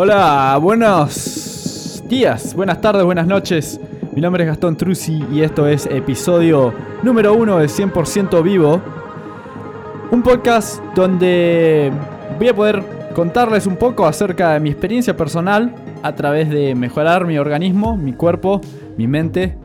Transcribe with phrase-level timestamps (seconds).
[0.00, 3.80] Hola, buenos días, buenas tardes, buenas noches.
[4.14, 8.80] Mi nombre es Gastón Truzzi y esto es episodio número uno de 100% Vivo.
[10.12, 11.90] Un podcast donde
[12.38, 17.26] voy a poder contarles un poco acerca de mi experiencia personal a través de mejorar
[17.26, 18.60] mi organismo, mi cuerpo,
[18.96, 19.58] mi mente.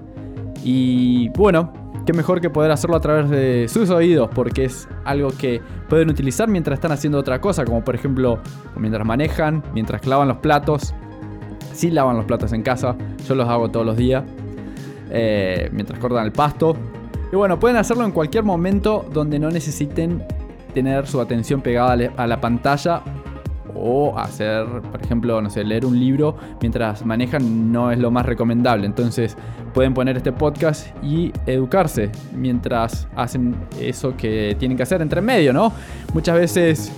[0.63, 5.29] Y bueno, qué mejor que poder hacerlo a través de sus oídos, porque es algo
[5.29, 8.39] que pueden utilizar mientras están haciendo otra cosa, como por ejemplo
[8.75, 10.93] mientras manejan, mientras lavan los platos.
[11.73, 12.95] Si lavan los platos en casa,
[13.27, 14.23] yo los hago todos los días,
[15.09, 16.75] eh, mientras cortan el pasto.
[17.31, 20.23] Y bueno, pueden hacerlo en cualquier momento donde no necesiten
[20.73, 23.01] tener su atención pegada a la pantalla
[23.75, 28.25] o hacer, por ejemplo, no sé, leer un libro mientras manejan no es lo más
[28.25, 28.85] recomendable.
[28.85, 29.37] Entonces
[29.73, 35.53] pueden poner este podcast y educarse mientras hacen eso que tienen que hacer entre medio,
[35.53, 35.73] ¿no?
[36.13, 36.91] Muchas veces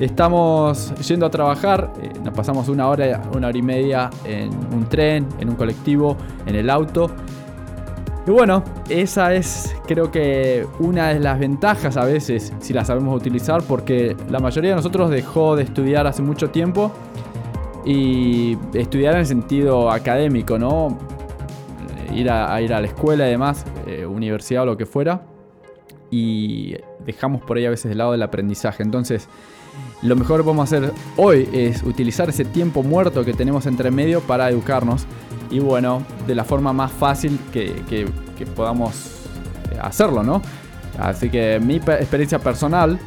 [0.00, 4.88] estamos yendo a trabajar, eh, nos pasamos una hora, una hora y media en un
[4.88, 6.16] tren, en un colectivo,
[6.46, 7.10] en el auto
[8.26, 13.14] y bueno, esa es creo que una de las ventajas a veces si la sabemos
[13.14, 16.90] utilizar porque la mayoría de nosotros dejó de estudiar hace mucho tiempo
[17.84, 20.98] y estudiar en el sentido académico, ¿no?
[22.14, 25.22] Ir a, ir a la escuela y demás, eh, universidad o lo que fuera
[26.10, 28.82] y dejamos por ahí a veces de lado el aprendizaje.
[28.82, 29.28] Entonces,
[30.02, 34.20] lo mejor que podemos hacer hoy es utilizar ese tiempo muerto que tenemos entre medio
[34.20, 35.06] para educarnos
[35.54, 38.08] y bueno, de la forma más fácil que,
[38.56, 39.28] podamos
[39.70, 40.42] eh, hacerlo, ¿no?
[40.98, 42.98] Así que mi experiencia personal,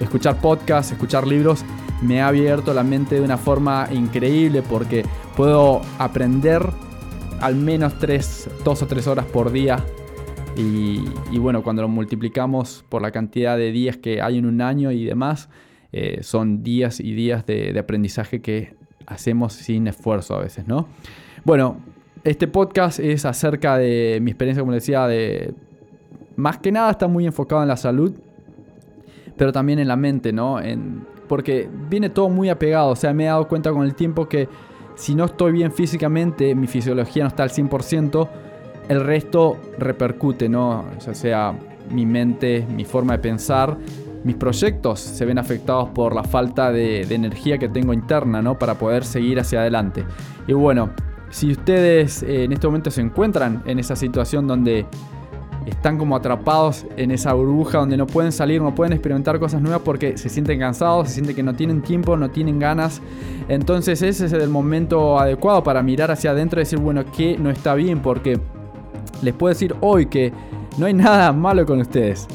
[0.00, 1.64] escuchar podcasts, escuchar libros,
[2.02, 5.04] me ha abierto la mente de una forma increíble porque
[5.36, 6.68] puedo aprender
[7.40, 9.84] al menos tres, dos o tres horas por día.
[10.56, 14.90] Y, bueno, cuando lo multiplicamos por la cantidad de días que hay en un año
[14.90, 15.48] y demás,
[15.92, 18.74] eh, son días y días de aprendizaje que
[19.06, 20.88] hacemos sin esfuerzo a veces, ¿no?
[21.46, 21.76] Bueno,
[22.24, 25.54] este podcast es acerca de mi experiencia, como decía, de...
[26.34, 28.12] Más que nada está muy enfocado en la salud,
[29.36, 30.58] pero también en la mente, ¿no?
[31.28, 34.48] Porque viene todo muy apegado, o sea, me he dado cuenta con el tiempo que
[34.96, 38.28] si no estoy bien físicamente, mi fisiología no está al 100%,
[38.88, 40.84] el resto repercute, ¿no?
[40.98, 41.54] O sea,
[41.92, 43.76] mi mente, mi forma de pensar,
[44.24, 48.58] mis proyectos se ven afectados por la falta de, de energía que tengo interna, ¿no?
[48.58, 50.04] Para poder seguir hacia adelante.
[50.48, 50.90] Y bueno,
[51.30, 54.86] si ustedes eh, en este momento se encuentran en esa situación donde
[55.66, 59.82] están como atrapados en esa burbuja donde no pueden salir, no pueden experimentar cosas nuevas
[59.84, 63.02] porque se sienten cansados, se sienten que no tienen tiempo, no tienen ganas.
[63.48, 67.50] Entonces ese es el momento adecuado para mirar hacia adentro y decir, bueno, ¿qué no
[67.50, 68.00] está bien?
[68.00, 68.38] Porque
[69.22, 70.32] les puedo decir hoy que
[70.78, 72.28] no hay nada malo con ustedes.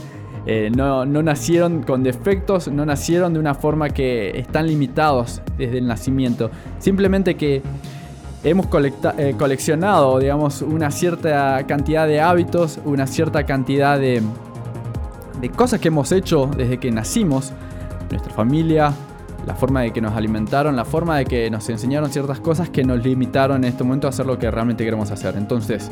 [0.45, 5.77] Eh, no, no nacieron con defectos, no nacieron de una forma que están limitados desde
[5.77, 6.49] el nacimiento.
[6.79, 7.61] Simplemente que
[8.43, 8.67] hemos
[9.17, 14.21] eh, coleccionado, digamos, una cierta cantidad de hábitos, una cierta cantidad de,
[15.55, 17.51] cosas que hemos hecho desde que nacimos,
[18.09, 18.93] nuestra familia,
[19.45, 22.83] la forma de que nos alimentaron, la forma de que nos enseñaron ciertas cosas que
[22.83, 25.35] nos limitaron en este momento a hacer lo que realmente queremos hacer.
[25.37, 25.89] Entonces,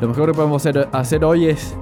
[0.00, 1.74] lo mejor que podemos hacer, hacer hoy es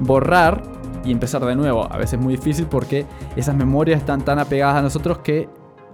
[0.00, 0.62] borrar
[1.04, 1.90] y empezar de nuevo.
[1.90, 5.48] A veces es muy difícil porque esas memorias están tan apegadas a nosotros que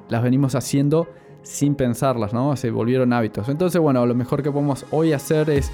[0.08, 1.06] las venimos haciendo
[1.46, 2.56] sin pensarlas, ¿no?
[2.56, 3.48] Se volvieron hábitos.
[3.48, 5.70] Entonces, bueno, lo mejor que podemos hoy hacer es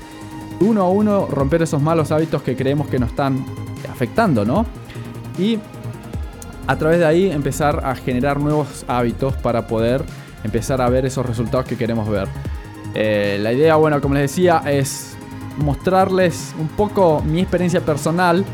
[0.61, 3.45] uno a uno romper esos malos hábitos que creemos que nos están
[3.91, 4.67] afectando, ¿no?
[5.39, 5.59] Y
[6.67, 10.05] a través de ahí empezar a generar nuevos hábitos para poder
[10.45, 12.29] empezar a ver esos resultados que queremos ver.
[12.95, 15.17] Eh, la idea, bueno, como les decía, es
[15.59, 18.45] mostrarles un poco mi experiencia personal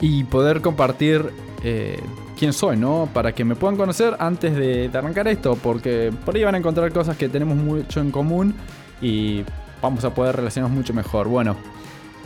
[0.00, 1.30] y poder compartir
[1.62, 2.00] eh,
[2.44, 3.08] quién soy, ¿no?
[3.10, 6.92] Para que me puedan conocer antes de, arrancar esto, porque por ahí van a encontrar
[6.92, 8.54] cosas que tenemos mucho en común
[9.00, 9.42] y
[9.80, 11.26] vamos a poder relacionarnos mucho mejor.
[11.26, 11.56] Bueno,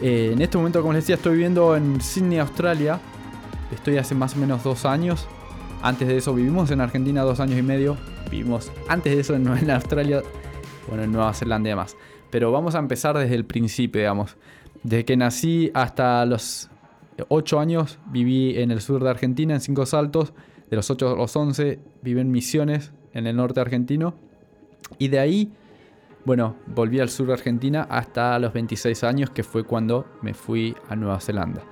[0.02, 2.98] eh, en este momento, como les decía, estoy viviendo en Sydney, Australia.
[3.72, 5.28] Estoy hace más o menos dos años.
[5.82, 7.97] Antes de eso vivimos en Argentina dos años y medio.
[8.28, 10.24] Vivimos antes de eso en, en Australia,
[10.88, 11.97] bueno, en Nueva Zelanda y demás.
[12.30, 14.34] Pero vamos a empezar desde el principio, digamos.
[14.82, 16.68] Desde que nací hasta los
[17.28, 20.32] 8 años viví en el sur de Argentina, en Cinco Saltos.
[20.70, 24.15] De los 8 a los 11 viví en Misiones, en el norte argentino.
[24.98, 25.53] Y de ahí,
[26.24, 30.74] bueno, volví al sur de Argentina hasta los 26 años, que fue cuando me fui
[30.88, 31.62] a Nueva Zelanda.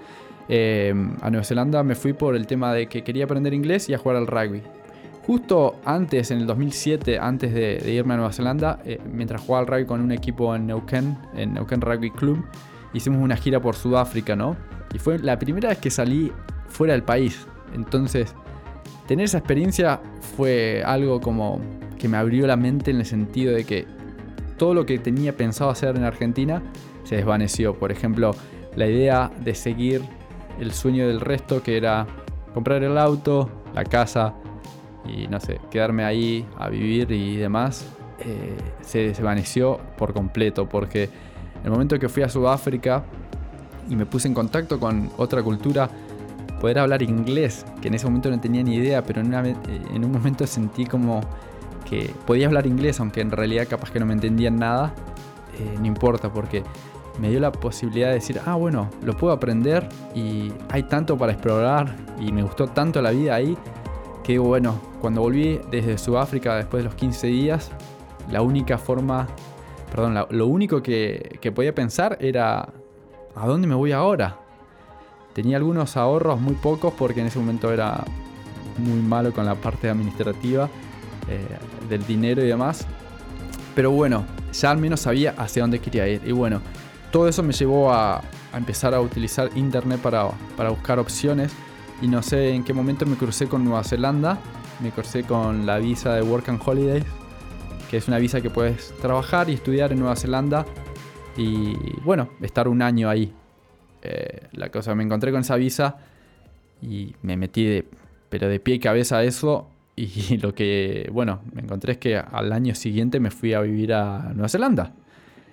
[0.48, 3.94] Em, a Nueva Zelanda me fui por el tema de que quería aprender inglés y
[3.94, 4.62] a jugar al rugby.
[5.26, 9.66] Justo antes, en el 2007, antes de, irme a Nueva Zelanda, eh, mientras jugaba al
[9.66, 12.44] rugby con un equipo en Neuquén, en Neuquén Rugby Club,
[12.94, 14.56] hicimos una gira por Sudáfrica, ¿no?
[14.94, 16.32] Y fue la primera vez que salí
[16.68, 17.46] fuera del país.
[17.74, 18.34] Entonces,
[19.06, 20.00] tener esa experiencia
[20.36, 21.60] fue algo como
[21.98, 23.86] que me abrió la mente en el sentido de que
[24.56, 26.62] todo lo que tenía pensado hacer en Argentina
[27.04, 27.74] se desvaneció.
[27.74, 28.34] Por ejemplo,
[28.74, 30.02] la idea de seguir
[30.60, 32.06] el sueño del resto, que era
[32.54, 34.34] comprar el auto, la casa
[35.06, 37.86] y no sé, quedarme ahí a vivir y demás,
[38.18, 40.68] eh, se desvaneció por completo.
[40.68, 41.08] Porque
[41.64, 43.04] el momento que fui a Sudáfrica
[43.88, 45.88] y me puse en contacto con otra cultura,
[46.60, 50.12] poder hablar inglés, que en ese momento no tenía ni idea, pero en, en un
[50.12, 51.20] momento sentí como
[51.88, 54.94] que podía hablar inglés, aunque en realidad capaz que no me entendían nada,
[55.58, 56.62] eh, no importa, porque
[57.18, 61.32] me dio la posibilidad de decir, ah, bueno, lo puedo aprender y hay tanto para
[61.32, 63.56] explorar y me gustó tanto la vida ahí,
[64.22, 67.70] que bueno, cuando volví desde Sudáfrica después de los 15 días,
[68.30, 69.28] la única forma,
[69.90, 72.68] perdón, lo único que, que podía pensar era,
[73.36, 74.38] ¿a dónde me voy ahora?
[75.34, 78.02] Tenía algunos ahorros, muy pocos, porque en ese momento era
[78.78, 80.68] muy malo con la parte administrativa
[81.28, 81.46] eh,
[81.88, 82.86] del dinero y demás.
[83.74, 86.22] Pero bueno, ya al menos sabía hacia dónde quería ir.
[86.24, 86.62] Y bueno,
[87.12, 88.22] todo eso me llevó a,
[88.54, 91.52] empezar a utilizar internet para, para, buscar opciones.
[92.00, 94.38] Y no sé en qué momento me crucé con Nueva Zelanda.
[94.80, 97.04] Me crucé con la visa de Work and Holidays,
[97.90, 100.64] que es una visa que puedes trabajar y estudiar en Nueva Zelanda.
[101.36, 103.32] Y bueno, estar un año ahí.
[104.02, 105.96] Eh, la cosa, me encontré con esa visa
[106.82, 107.88] y me metí de,
[108.28, 112.16] pero de pie y cabeza a eso y lo que, bueno, me encontré es que
[112.16, 114.92] al año siguiente me fui a vivir a Nueva Zelanda.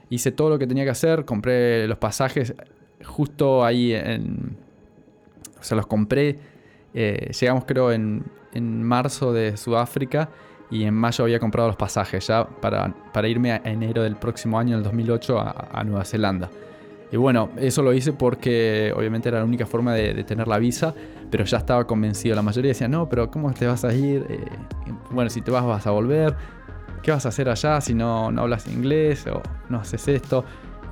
[0.10, 2.54] Hice todo lo que tenía que hacer, compré los pasajes
[3.04, 4.58] justo ahí en...
[5.60, 6.38] O sea, los compré.
[6.94, 10.30] Eh, llegamos creo en, en, marzo de Sudáfrica
[10.74, 14.58] y en mayo había comprado los pasajes ya para, para irme a enero del próximo
[14.58, 16.50] año, en el 2008, a, a Nueva Zelanda.
[17.14, 20.96] Y bueno, eso lo hice porque obviamente era la única forma de, tener la visa,
[21.30, 22.36] pero ya estaba convencido.
[22.36, 24.26] La mayoría decía, no, pero ¿cómo te vas a ir?
[24.28, 24.44] Eh,
[25.12, 26.36] bueno, si te vas vas a volver.
[27.04, 30.44] ¿Qué vas a hacer allá si no, no hablas inglés o no haces esto?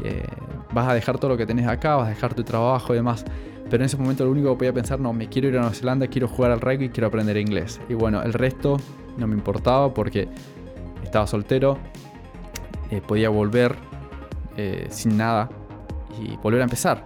[0.03, 0.23] Eh,
[0.71, 3.25] vas a dejar todo lo que tenés acá, vas a dejar tu trabajo y demás.
[3.63, 5.73] Pero en ese momento lo único que podía pensar, no, me quiero ir a Nueva
[5.73, 7.81] Zelanda, quiero jugar al rugby y quiero aprender inglés.
[7.89, 8.77] Y bueno, el resto
[9.17, 10.27] no me importaba porque
[11.03, 11.77] estaba soltero,
[12.89, 13.75] eh, podía volver
[14.89, 15.49] sin nada,
[16.19, 17.03] y volver a empezar.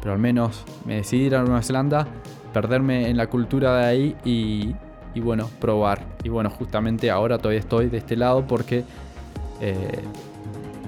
[0.00, 2.06] Pero al menos me decidí ir a Nueva Zelanda,
[2.52, 4.74] perderme en la cultura de ahí y,
[5.14, 6.04] y bueno, probar.
[6.24, 8.84] Y bueno, justamente ahora todavía estoy de este lado porque,
[9.60, 10.02] eh,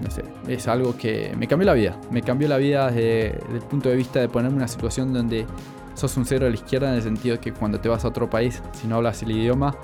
[0.03, 1.97] no sé, es algo que me cambió la vida.
[2.11, 5.47] Me cambió la vida desde, el punto de vista de ponerme en una situación donde
[5.95, 8.09] sos un cero a la izquierda en el sentido de que cuando te vas a
[8.09, 9.77] otro país, si no hablas el idioma,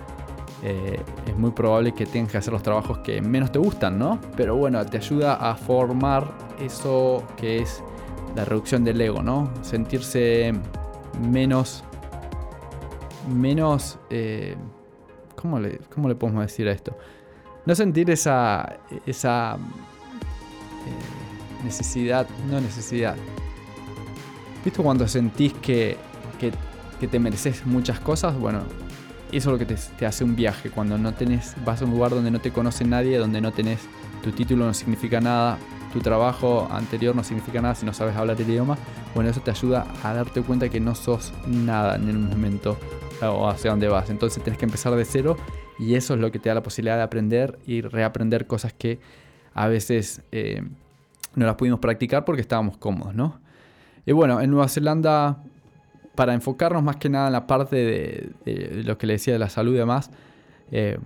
[0.62, 4.20] eh, es muy probable que tengas que hacer los trabajos que menos te gustan, ¿no?
[4.36, 7.82] Pero bueno, te ayuda a formar eso que es
[8.36, 9.50] la reducción del ego, ¿no?
[9.62, 10.52] Sentirse
[11.20, 11.82] menos...
[13.28, 13.98] Menos...
[14.10, 14.56] Eh,
[15.34, 16.96] ¿cómo, le, ¿Cómo le podemos decir a esto?
[17.64, 18.76] No sentir esa...
[19.06, 23.16] esa eh, necesidad, no necesidad.
[24.62, 25.96] ¿Viste cuando sentís que,
[26.38, 26.52] que,
[26.98, 28.38] que te mereces muchas cosas?
[28.38, 28.60] Bueno,
[29.36, 30.70] eso es lo que te, hace un viaje.
[30.70, 33.80] Cuando no tenés, vas a un lugar donde no te conoce nadie, donde no tenés,
[34.22, 35.58] tu título no significa nada,
[35.92, 38.76] tu trabajo anterior no significa nada si no sabes hablar el idioma.
[39.14, 42.78] Bueno, eso te ayuda a darte cuenta que no sos nada en el momento
[43.22, 44.10] o hacia dónde vas.
[44.10, 45.36] Entonces tienes que empezar de cero
[45.78, 49.00] y eso es lo que te da la posibilidad de aprender y reaprender cosas que
[49.54, 50.62] a veces eh,
[51.34, 53.40] no las pudimos practicar porque estábamos cómodos, ¿no?
[54.06, 55.42] Y bueno, en Nueva Zelanda
[56.14, 59.48] para enfocarnos más que nada en la parte de, lo que le decía de la
[59.48, 60.10] salud y demás,
[60.70, 60.98] eh,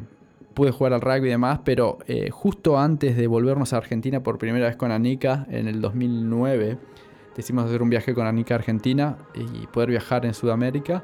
[0.54, 4.38] pude jugar al rugby y demás, pero eh, justo antes de volvernos a Argentina por
[4.38, 6.78] primera vez con Anika en el 2009,
[7.36, 11.02] decidimos hacer un viaje con Anika a Argentina y poder viajar en Sudamérica.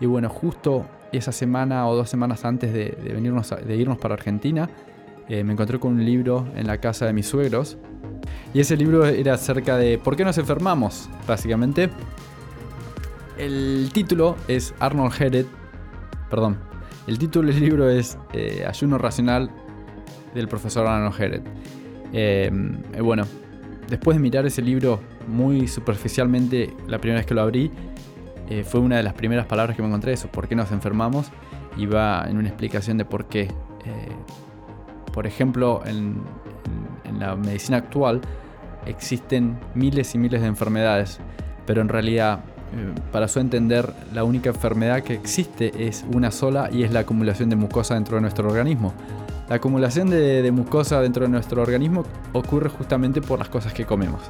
[0.00, 4.68] Y bueno, justo esa semana o dos semanas antes de, venirnos de irnos para Argentina,
[5.28, 7.76] eh, me encontré con un libro en la casa de mis suegros.
[8.54, 11.90] Y ese libro era acerca de por qué nos enfermamos, básicamente.
[13.38, 15.46] El título es Arnold Hered.
[16.30, 16.58] Perdón.
[17.06, 19.50] El título del libro es eh, Ayuno Racional
[20.34, 21.42] del profesor Arnold Hered.
[22.12, 23.24] Em, eh, bueno,
[23.88, 27.70] después de mirar ese libro muy superficialmente, la primera vez que lo abrí,
[28.48, 31.30] eh, fue una de las primeras palabras que me encontré, eso, ¿por qué nos enfermamos?
[31.76, 33.48] Y va en una explicación de por qué.
[35.12, 36.22] por ejemplo, en
[37.18, 38.20] la medicina actual
[38.86, 41.18] existen miles y miles de enfermedades,
[41.66, 42.51] pero en realidad eh,
[43.10, 47.50] para su entender, la única enfermedad que existe es una sola y es la acumulación
[47.50, 48.92] de mucosa dentro de nuestro organismo.
[49.48, 54.22] La acumulación de, mucosa dentro de nuestro organismo ocurre justamente por las cosas que comemos.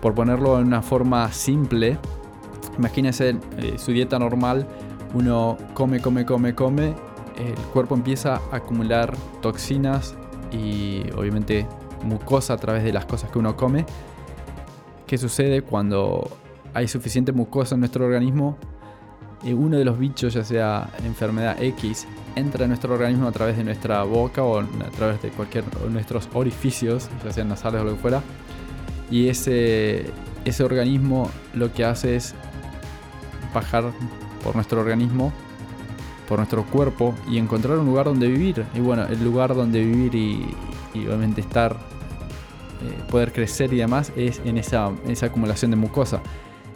[0.00, 1.98] Por ponerlo en una forma simple,
[2.78, 4.66] imagínense eh, su dieta normal,
[5.14, 6.94] uno come, come, come, come,
[7.36, 10.14] el cuerpo empieza a acumular toxinas
[10.52, 11.66] y obviamente
[12.04, 13.84] mucosa a través de las cosas que uno come.
[15.06, 16.30] ¿Qué sucede cuando
[16.74, 18.56] hay suficiente mucosa en nuestro organismo?
[19.42, 23.56] Y uno de los bichos, ya sea enfermedad X, entra en nuestro organismo a través
[23.56, 27.84] de nuestra boca o a través de cualquier de nuestros orificios, ya sean nasales o
[27.84, 28.22] lo que fuera.
[29.10, 30.06] Y ese,
[30.44, 32.34] ese organismo lo que hace es
[33.54, 33.92] bajar
[34.42, 35.32] por nuestro organismo,
[36.28, 38.64] por nuestro cuerpo y encontrar un lugar donde vivir.
[38.74, 44.40] Y bueno, el lugar donde vivir y, obviamente estar, eh, poder crecer y demás es
[44.44, 46.20] en esa, esa acumulación de mucosa.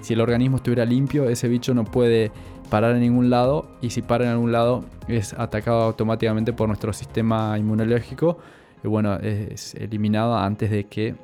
[0.03, 2.33] Si el organismo estuviera limpio, ese bicho no puede
[2.69, 6.93] parar en ningún lado y si para en algún lado es atacado automáticamente por nuestro
[6.93, 8.39] sistema inmunológico
[8.83, 11.15] y bueno, es eliminado antes de que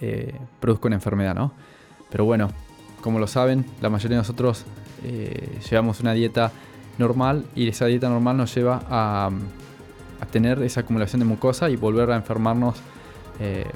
[0.00, 1.52] eh, produzca una enfermedad, ¿no?
[2.10, 2.48] Pero bueno,
[3.00, 4.64] como lo saben, la mayoría de nosotros
[5.04, 6.50] eh, llevamos una dieta
[6.98, 9.30] normal y esa dieta normal nos lleva a,
[10.30, 12.76] tener esa acumulación de mucosa y volver a enfermarnos
[13.40, 13.66] eh,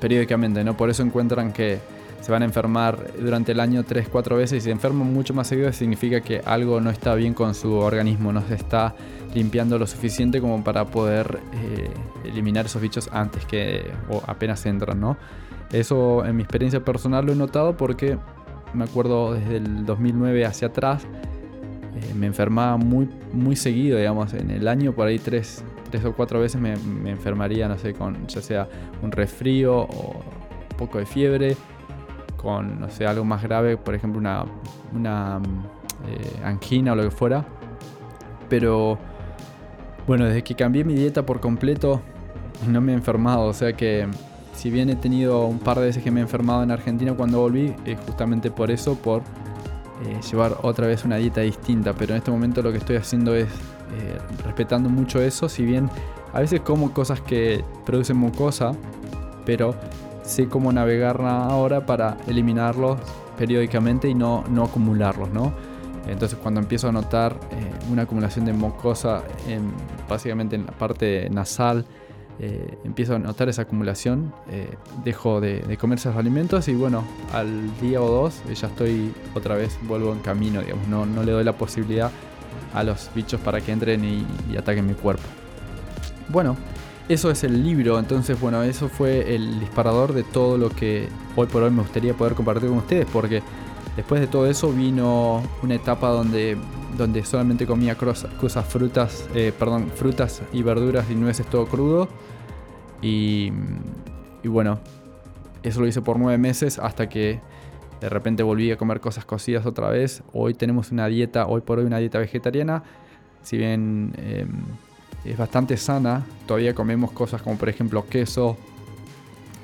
[0.00, 0.76] periódicamente, ¿no?
[0.76, 1.78] Por eso encuentran que
[2.20, 5.72] se van a enfermar durante el año 3-4 veces y se enferman mucho más seguido
[5.72, 8.94] significa que algo no está bien con su organismo, no se está
[9.34, 11.90] limpiando lo suficiente como para poder eh,
[12.24, 15.16] eliminar esos bichos antes que o apenas entran, ¿no?
[15.72, 18.18] Eso en mi experiencia personal lo he notado porque
[18.74, 21.04] me acuerdo desde el 2009 hacia atrás
[21.94, 26.12] eh, me enfermaba muy, muy seguido, digamos, en el año por ahí tres, tres o
[26.12, 28.68] cuatro veces me, me enfermaría, no sé, con ya sea
[29.00, 30.22] un resfrío o
[30.70, 31.56] un poco de fiebre
[32.40, 34.18] con, no sé, algo más grave, por ejemplo,
[34.92, 35.40] una,
[36.06, 37.44] eh, angina o lo que fuera.
[38.48, 38.98] Pero
[40.06, 42.00] bueno, desde que cambié mi dieta por completo,
[42.66, 43.46] no me he enfermado.
[43.46, 44.08] O sea que,
[44.54, 47.40] si bien he tenido un par de veces que me he enfermado en Argentina cuando
[47.40, 51.92] volví, es justamente por eso, por eh, llevar otra vez una dieta distinta.
[51.92, 55.48] Pero en este momento lo que estoy haciendo es eh, respetando mucho eso.
[55.48, 55.90] Si bien
[56.32, 58.72] a veces como cosas que producen mucosa,
[59.44, 59.74] pero
[60.30, 62.98] sé cómo navegar ahora para eliminarlos
[63.36, 65.52] periódicamente y no, no acumularlos, ¿no?
[66.06, 69.72] Entonces cuando empiezo a notar eh, una acumulación de mucosa en,
[70.08, 71.84] básicamente en la parte nasal,
[72.38, 77.78] eh, empiezo a notar esa acumulación, eh, dejo de, comer esos alimentos y bueno, al
[77.80, 81.44] día o dos ya estoy otra vez, vuelvo en camino, digamos, no, no le doy
[81.44, 82.10] la posibilidad
[82.72, 85.24] a los bichos para que entren y, y ataquen mi cuerpo.
[86.28, 86.56] Bueno,
[87.12, 91.48] eso es el libro, entonces bueno, eso fue el disparador de todo lo que hoy
[91.48, 93.42] por hoy me gustaría poder compartir con ustedes, porque
[93.96, 96.56] después de todo eso vino una etapa donde,
[96.96, 102.08] donde solamente comía cosas, frutas, eh, perdón, frutas y verduras y nueces todo crudo.
[103.02, 103.50] Y,
[104.44, 104.78] y bueno,
[105.64, 107.40] eso lo hice por nueve meses hasta que
[108.00, 110.22] de repente volví a comer cosas cocidas otra vez.
[110.32, 112.84] Hoy tenemos una dieta, hoy por hoy una dieta vegetariana.
[113.42, 114.48] Si bien em,
[115.24, 116.24] es bastante sana.
[116.46, 118.56] Todavía comemos cosas como por ejemplo queso,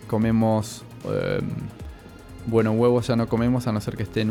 [0.07, 0.85] comemos...
[1.05, 1.49] Em,
[2.47, 4.31] bueno, huevos ya no comemos a no ser que esté en,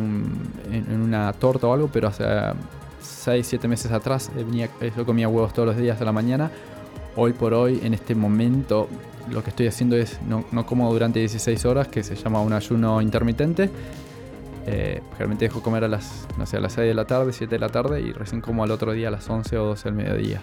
[1.03, 2.23] una torta o algo, pero hace
[3.01, 6.49] 6, 7 meses atrás venía, yo comía huevos todos los días a la mañana.
[7.17, 8.87] Hoy por hoy, en este momento,
[9.29, 12.53] lo que estoy haciendo es no, no como durante 16 horas, que se llama un
[12.53, 13.69] ayuno intermitente.
[14.65, 17.53] Eh, generalmente dejo comer a las, no sé, a las 6 de la tarde, 7
[17.53, 19.93] de la tarde y recién como al otro día a las 11 o 12 del
[19.93, 20.41] mediodía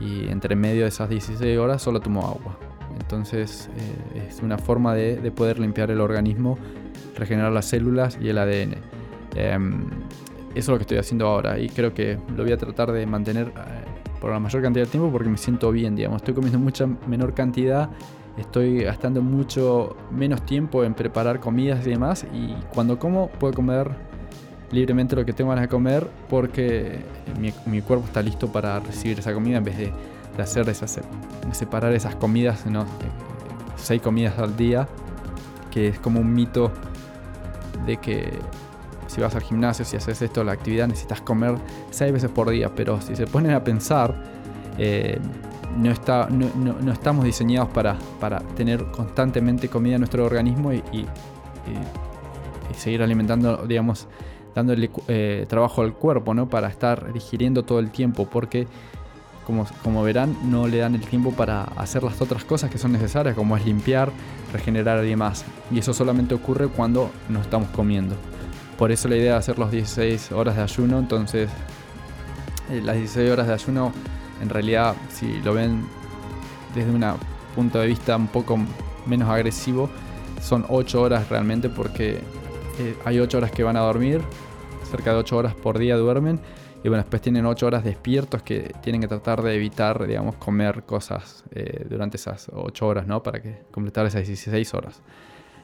[0.00, 2.58] y entre medio de esas 16 horas solo tomo agua.
[2.98, 6.58] Entonces eh, es una forma de, poder limpiar el organismo,
[7.16, 8.76] regenerar las células y el ADN.
[9.34, 9.84] Em,
[10.50, 13.06] eso es lo que estoy haciendo ahora y creo que lo voy a tratar de
[13.06, 13.52] mantener eh,
[14.20, 16.16] por la mayor cantidad de tiempo porque me siento bien, digamos.
[16.16, 17.90] Estoy comiendo mucha menor cantidad,
[18.38, 23.90] estoy gastando mucho menos tiempo en preparar comidas y demás y cuando como puedo comer
[24.70, 26.98] libremente lo que tengo ganas de comer porque
[27.66, 29.92] mi, cuerpo está listo para recibir esa comida en vez de,
[30.38, 31.00] hacer esas,
[31.52, 32.84] separar esas comidas, ¿no?
[33.76, 34.86] seis comidas al día,
[35.70, 36.72] que es como un mito
[37.86, 38.38] de que
[39.06, 41.54] si vas al gimnasio, si haces esto, la actividad, necesitas comer
[41.90, 44.14] seis veces por día, pero si se ponen a pensar,
[44.76, 45.18] eh,
[45.78, 51.06] no, está, no, estamos diseñados para, para, tener constantemente comida en nuestro organismo y
[52.76, 54.06] seguir alimentando, digamos,
[54.56, 56.48] dándole eh, trabajo al cuerpo, ¿no?
[56.48, 58.66] Para estar digiriendo todo el tiempo, porque
[59.46, 62.90] como, como, verán, no le dan el tiempo para hacer las otras cosas que son
[62.90, 64.10] necesarias, como es limpiar,
[64.54, 65.44] regenerar y demás.
[65.70, 68.16] Y eso solamente ocurre cuando no estamos comiendo.
[68.78, 71.50] Por eso la idea de hacer los 16 horas de ayuno, entonces
[72.70, 73.92] eh, las 16 horas de ayuno,
[74.40, 75.84] en realidad, si lo ven
[76.74, 77.04] desde un
[77.54, 78.58] punto de vista un poco
[79.04, 79.90] menos agresivo,
[80.40, 82.20] son 8 horas realmente porque
[82.78, 84.20] eh, hay 8 horas que van a dormir,
[84.86, 86.40] cerca de 8 horas por día duermen,
[86.84, 90.84] y bueno, después tienen 8 horas despiertos que tienen que tratar de evitar, digamos, comer
[90.84, 93.22] cosas eh, durante esas 8 horas, ¿no?
[93.22, 95.02] Para que completar esas 16 horas.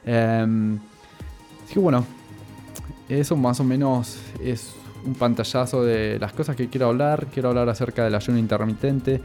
[0.05, 0.79] Em,
[1.63, 2.05] así que bueno,
[3.07, 4.75] eso más o menos es
[5.05, 7.27] un pantallazo de las cosas que quiero hablar.
[7.27, 9.21] Quiero hablar acerca del ayuno intermitente,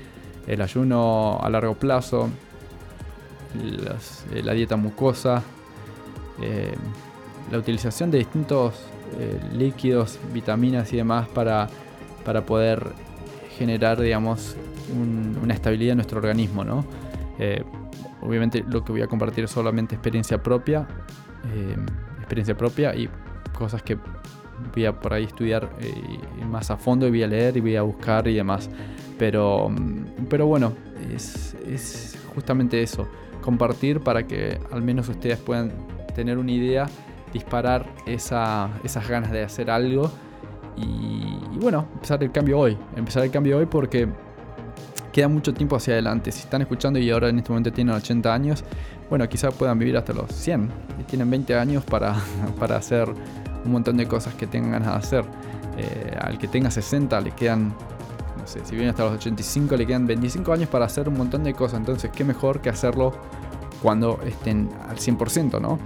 [0.46, 2.28] el ayuno a largo plazo,
[4.34, 5.42] eh, la dieta mucosa,
[6.42, 6.74] eh,
[7.50, 8.74] la utilización de distintos
[9.18, 11.68] eh, líquidos, vitaminas y demás para,
[12.24, 12.86] para poder
[13.56, 14.56] generar, digamos,
[15.42, 16.84] una estabilidad en nuestro organismo, ¿no?
[18.22, 20.88] obviamente lo que voy a compartir es solamente experiencia propia,
[22.18, 23.08] experiencia propia y
[23.52, 23.96] cosas que
[24.74, 25.68] voy a por ahí estudiar
[26.48, 28.70] más a fondo y voy a leer y voy a buscar y demás.
[29.18, 30.72] Pero, mm, pero bueno,
[31.14, 33.08] es, es justamente eso
[33.40, 35.72] compartir para que al menos ustedes puedan
[36.14, 36.86] tener una idea,
[37.32, 40.10] disparar esas ganas de hacer algo
[40.76, 42.78] y, bueno, empezar el cambio hoy.
[42.96, 44.08] Empezar el cambio hoy porque
[45.12, 46.30] queda mucho tiempo hacia adelante.
[46.32, 48.64] Si están escuchando y ahora en este momento tienen 80 años,
[49.08, 50.70] bueno, quizás puedan vivir hasta los 100
[51.00, 52.16] y tienen 20 años para,
[52.58, 53.08] para hacer
[53.64, 55.24] un montón de cosas que tengan ganas de hacer.
[55.76, 57.72] Eh, al que tenga 60 le quedan
[58.36, 61.44] no sé, si viene hasta los 85 le quedan 25 años para hacer un montón
[61.44, 63.12] de cosas, entonces qué mejor que hacerlo
[63.82, 65.78] cuando estén al 100%, ¿no?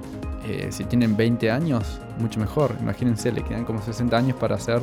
[0.45, 2.77] Eh, si tienen 20 años, mucho mejor.
[2.81, 4.81] Imagínense, le quedan como 60 años para hacer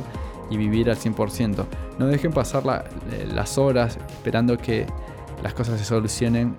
[0.50, 1.64] y vivir al 100%.
[1.98, 2.62] No dejen pasar
[3.10, 4.86] eh, las horas esperando que
[5.42, 6.56] las cosas se solucionen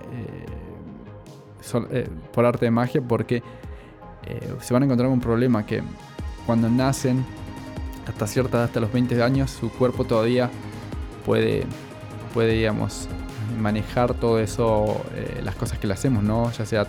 [1.92, 3.44] eh, por arte de magia porque
[4.60, 5.82] se van a encontrar un problema que
[6.46, 7.26] cuando nacen
[8.08, 10.50] hasta cierta hasta los 20 años, su cuerpo todavía
[11.26, 11.64] puede,
[12.34, 13.08] puede digamos,
[13.60, 16.52] manejar todo eso, eh, las cosas que le hacemos, ¿no?
[16.52, 16.88] Ya sea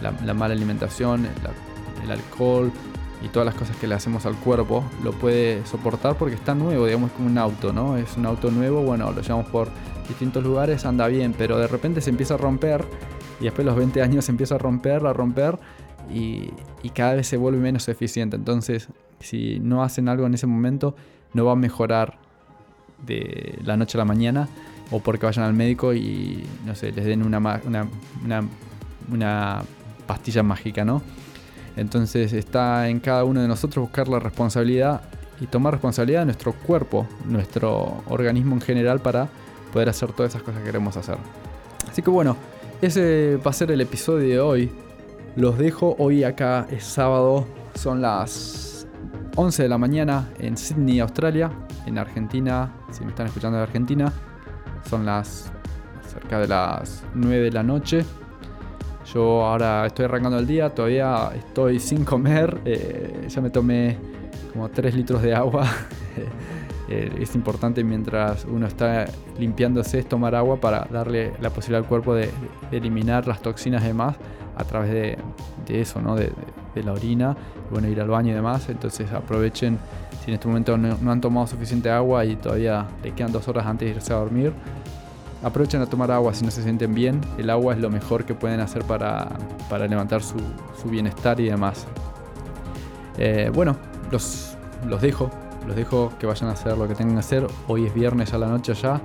[0.00, 1.26] la, mala alimentación,
[2.02, 2.72] el alcohol
[3.22, 6.86] y todas las cosas que le hacemos al cuerpo, lo puede soportar porque está nuevo,
[6.86, 7.96] digamos, como un auto, ¿no?
[7.96, 9.68] Es un auto nuevo, bueno, lo llevamos por
[10.08, 12.84] distintos lugares, anda bien, pero de repente se empieza a romper
[13.40, 15.58] y después de los 20 años se empieza a romper, a romper
[16.12, 16.50] y,
[16.82, 18.36] y cada vez se vuelve menos eficiente.
[18.36, 18.88] Entonces,
[19.20, 20.94] si no hacen algo en ese momento,
[21.32, 22.18] no va a mejorar
[23.04, 24.48] de la noche a la mañana
[24.90, 27.38] o porque vayan al médico y no sé, les den una,
[29.08, 29.62] una,
[30.06, 31.02] pastilla mágica, ¿no?
[31.76, 35.02] Entonces está en cada uno de nosotros buscar la responsabilidad
[35.40, 39.28] y tomar responsabilidad de nuestro cuerpo, nuestro organismo en general para
[39.72, 41.18] poder hacer todas esas cosas que queremos hacer.
[41.88, 42.36] Así que bueno,
[42.80, 44.72] ese va a ser el episodio de hoy.
[45.36, 48.86] Los dejo hoy acá es sábado, son las
[49.36, 51.50] 11 de la mañana en Sydney, Australia,
[51.84, 54.10] en Argentina, si me están escuchando de Argentina.
[54.88, 55.50] Son las
[56.10, 58.04] cerca de las 9 de la noche.
[59.16, 62.60] Yo ahora estoy arrancando el día, todavía estoy sin comer.
[62.66, 63.96] Eh, ya me tomé
[64.52, 65.66] como 3 litros de agua.
[66.88, 69.06] Eh, es importante mientras uno está
[69.40, 72.30] limpiándose es tomar agua para darle la posibilidad al cuerpo de,
[72.70, 74.14] eliminar las toxinas y demás
[74.56, 75.18] a través de,
[75.66, 76.14] eso, ¿no?
[76.14, 76.30] De,
[76.84, 77.36] la orina.
[77.72, 78.68] bueno, ir al baño y demás.
[78.68, 79.80] Entonces aprovechen
[80.22, 83.66] si en este momento no, han tomado suficiente agua y todavía le quedan dos horas
[83.66, 84.52] antes de irse a dormir,
[85.42, 87.20] aprovechen a tomar agua si no se sienten bien.
[87.38, 89.28] El agua es lo mejor que pueden hacer para,
[89.88, 90.36] levantar su,
[90.84, 91.86] bienestar y demás.
[93.18, 93.76] Eh, bueno,
[94.10, 95.30] los, los dejo.
[95.66, 97.46] Los dejo que vayan a hacer lo que tengan que hacer.
[97.66, 99.00] Hoy es viernes a la noche ya.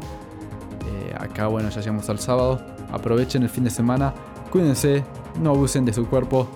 [0.86, 2.62] Eh, acá, bueno, ya llegamos al sábado.
[2.92, 4.14] Aprovechen el fin de semana.
[4.52, 5.04] Cuídense.
[5.42, 6.48] No abusen de su cuerpo.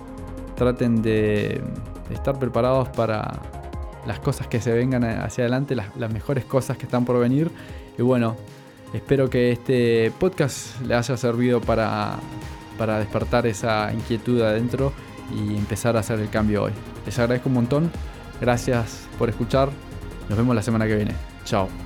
[0.54, 1.60] Traten de
[2.10, 3.40] estar preparados para,
[4.06, 7.50] las cosas que se vengan hacia adelante, las, mejores cosas que están por venir.
[7.98, 8.36] Y bueno,
[8.96, 12.18] espero que este podcast le haya servido para,
[12.78, 14.92] para despertar esa inquietud adentro
[15.34, 16.72] y empezar a hacer el cambio hoy.
[17.04, 17.90] Les agradezco un montón.
[18.40, 19.70] Gracias por escuchar.
[20.28, 21.14] Nos vemos la semana que viene.
[21.44, 21.85] Chao.